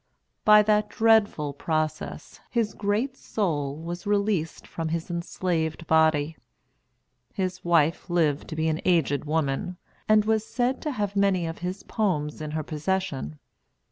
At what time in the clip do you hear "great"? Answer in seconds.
2.73-3.15